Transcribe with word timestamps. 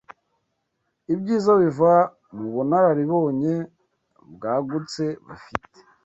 ibyiza 1.13 1.51
biva 1.61 1.91
mu 2.37 2.47
bunararibonye 2.53 3.55
bwagutse 4.33 5.03
bafite, 5.27 5.77